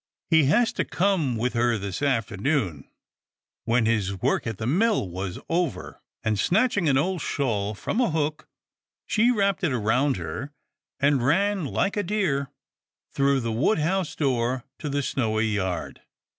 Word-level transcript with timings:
He 0.31 0.49
was 0.49 0.73
to 0.73 0.83
come 0.83 1.35
with 1.37 1.53
her 1.53 1.77
this 1.77 2.01
afternoon, 2.01 2.89
when 3.65 3.85
his 3.85 4.19
work 4.19 4.47
at 4.47 4.57
the 4.57 4.65
mill 4.65 5.07
was 5.07 5.37
over," 5.47 6.01
and, 6.23 6.39
snatching 6.39 6.89
an 6.89 6.97
old 6.97 7.21
shawl 7.21 7.75
from 7.75 8.01
a 8.01 8.09
hook, 8.09 8.47
she 9.05 9.29
wrapped 9.29 9.63
it 9.63 9.77
round 9.77 10.17
her, 10.17 10.53
and 10.99 11.23
ran 11.23 11.65
like 11.65 11.97
a 11.97 12.01
deer 12.01 12.49
through 13.11 13.41
the 13.41 13.51
wood 13.51 13.77
house 13.77 14.15
door 14.15 14.63
to 14.79 14.89
the 14.89 15.03
snowy 15.03 15.45
yard. 15.45 16.01